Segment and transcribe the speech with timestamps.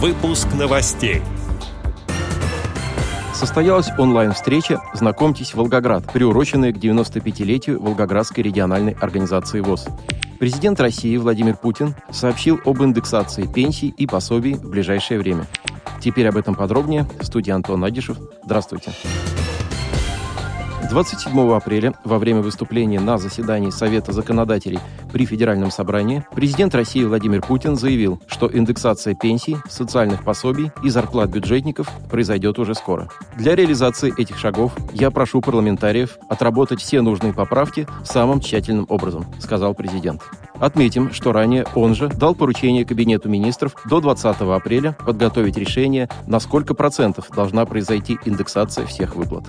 [0.00, 1.22] Выпуск новостей.
[3.34, 9.88] Состоялась онлайн-встреча «Знакомьтесь, Волгоград», приуроченная к 95-летию Волгоградской региональной организации ВОЗ.
[10.38, 15.46] Президент России Владимир Путин сообщил об индексации пенсий и пособий в ближайшее время.
[16.00, 17.04] Теперь об этом подробнее.
[17.18, 18.18] В студии Антон Агишев.
[18.44, 18.92] Здравствуйте.
[18.92, 19.67] Здравствуйте.
[20.90, 24.80] 27 апреля во время выступления на заседании Совета законодателей
[25.12, 31.28] при Федеральном собрании президент России Владимир Путин заявил, что индексация пенсий, социальных пособий и зарплат
[31.28, 33.10] бюджетников произойдет уже скоро.
[33.36, 39.74] Для реализации этих шагов я прошу парламентариев отработать все нужные поправки самым тщательным образом, сказал
[39.74, 40.22] президент.
[40.58, 46.40] Отметим, что ранее он же дал поручение Кабинету министров до 20 апреля подготовить решение, на
[46.40, 49.44] сколько процентов должна произойти индексация всех выплат.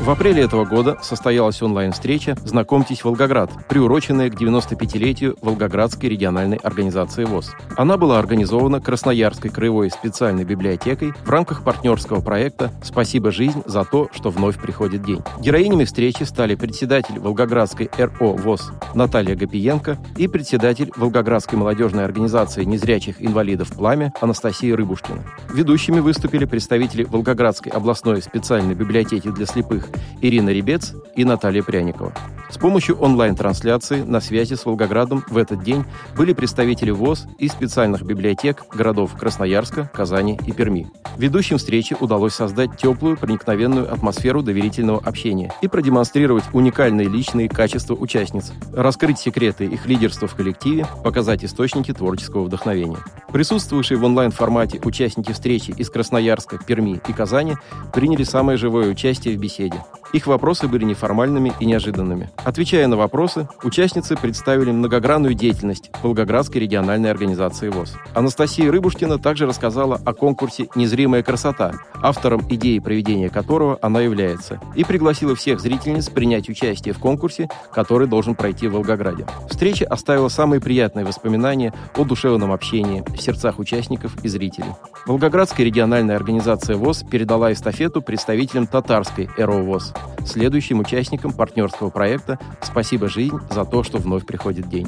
[0.00, 7.50] В апреле этого года состоялась онлайн-встреча «Знакомьтесь, Волгоград», приуроченная к 95-летию Волгоградской региональной организации ВОЗ.
[7.76, 14.08] Она была организована Красноярской краевой специальной библиотекой в рамках партнерского проекта «Спасибо, жизнь, за то,
[14.14, 15.20] что вновь приходит день».
[15.40, 23.16] Героинями встречи стали председатель Волгоградской РО ВОЗ Наталья Гапиенко и председатель Волгоградской молодежной организации незрячих
[23.18, 25.24] инвалидов «Пламя» Анастасия Рыбушкина.
[25.52, 29.87] Ведущими выступили представители Волгоградской областной специальной библиотеки для слепых
[30.20, 32.12] Ирина Ребец и Наталья Пряникова.
[32.50, 35.84] С помощью онлайн-трансляции на связи с Волгоградом в этот день
[36.16, 40.90] были представители ВОЗ и специальных библиотек городов Красноярска, Казани и Перми.
[41.18, 48.52] Ведущим встречи удалось создать теплую, проникновенную атмосферу доверительного общения и продемонстрировать уникальные личные качества участниц,
[48.72, 52.98] раскрыть секреты их лидерства в коллективе, показать источники творческого вдохновения.
[53.30, 57.56] Присутствовавшие в онлайн-формате участники встречи из Красноярска, Перми и Казани
[57.92, 59.82] приняли самое живое участие в беседе.
[60.12, 62.30] Их вопросы были неформальными и неожиданными.
[62.44, 67.94] Отвечая на вопросы, участницы представили многогранную деятельность Волгоградской региональной организации ВОЗ.
[68.14, 74.84] Анастасия Рыбушкина также рассказала о конкурсе «Незримая красота», автором идеи проведения которого она является, и
[74.84, 79.26] пригласила всех зрительниц принять участие в конкурсе, который должен пройти в Волгограде.
[79.50, 84.72] Встреча оставила самые приятные воспоминания о душевном общении в сердцах участников и зрителей.
[85.08, 89.94] Волгоградская региональная организация ВОЗ передала эстафету представителям татарской РО ВОЗ
[90.26, 94.86] следующим участникам партнерского проекта «Спасибо, жизнь» за то, что вновь приходит день.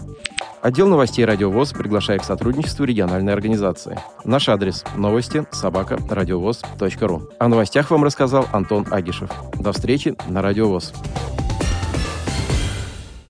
[0.61, 3.99] Отдел новостей «Радиовоз» приглашает к сотрудничеству региональной организации.
[4.25, 5.97] Наш адрес– новости собака
[7.01, 7.23] ру.
[7.39, 9.31] О новостях вам рассказал Антон Агишев.
[9.59, 10.93] До встречи на «Радиовоз».